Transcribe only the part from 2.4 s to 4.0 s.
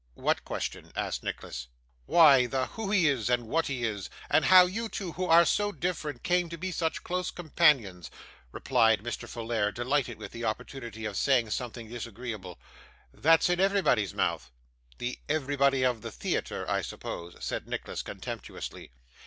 the who he is and what he